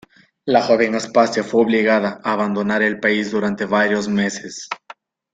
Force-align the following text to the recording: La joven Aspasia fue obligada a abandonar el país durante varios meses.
La 0.45 0.63
joven 0.63 0.95
Aspasia 0.95 1.43
fue 1.43 1.61
obligada 1.61 2.19
a 2.23 2.33
abandonar 2.33 2.81
el 2.81 2.99
país 2.99 3.29
durante 3.29 3.65
varios 3.67 4.07
meses. 4.07 4.67